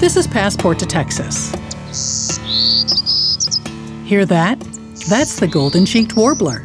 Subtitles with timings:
[0.00, 1.50] This is Passport to Texas.
[4.06, 4.58] Hear that?
[5.10, 6.64] That's the golden cheeked warbler.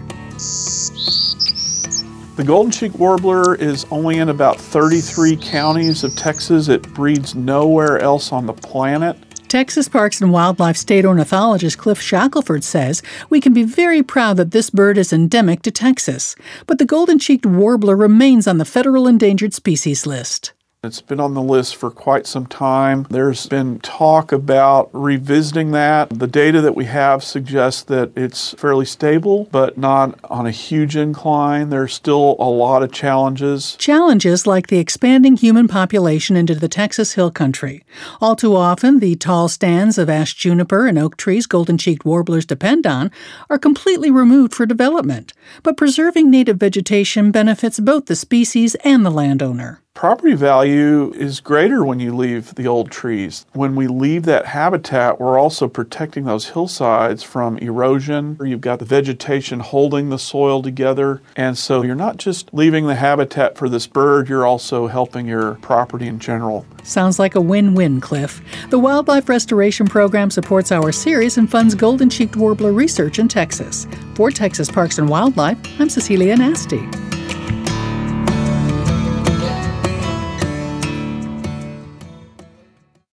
[2.37, 6.69] The golden cheeked warbler is only in about 33 counties of Texas.
[6.69, 9.17] It breeds nowhere else on the planet.
[9.49, 14.51] Texas Parks and Wildlife state ornithologist Cliff Shackelford says we can be very proud that
[14.51, 19.09] this bird is endemic to Texas, but the golden cheeked warbler remains on the federal
[19.09, 20.53] endangered species list.
[20.85, 23.07] It's been on the list for quite some time.
[23.09, 26.09] There's been talk about revisiting that.
[26.11, 30.95] The data that we have suggests that it's fairly stable, but not on a huge
[30.95, 31.69] incline.
[31.69, 33.75] There's still a lot of challenges.
[33.77, 37.83] Challenges like the expanding human population into the Texas Hill Country.
[38.21, 42.45] All too often, the tall stands of ash juniper and oak trees golden cheeked warblers
[42.45, 43.11] depend on
[43.49, 45.33] are completely removed for development.
[45.63, 51.83] But preserving native vegetation benefits both the species and the landowner property value is greater
[51.83, 53.45] when you leave the old trees.
[53.53, 58.37] When we leave that habitat, we're also protecting those hillsides from erosion.
[58.43, 61.21] You've got the vegetation holding the soil together.
[61.37, 65.55] And so you're not just leaving the habitat for this bird, you're also helping your
[65.55, 66.65] property in general.
[66.83, 68.41] Sounds like a win win, Cliff.
[68.69, 73.87] The Wildlife Restoration Program supports our series and funds golden cheeked warbler research in Texas.
[74.15, 77.04] For Texas Parks and Wildlife, I'm Cecilia Nasti.